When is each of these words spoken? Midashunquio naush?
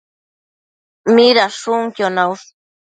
Midashunquio 1.13 2.07
naush? 2.15 2.45